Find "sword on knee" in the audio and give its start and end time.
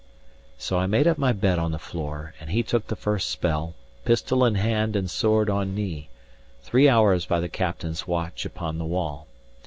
5.07-6.09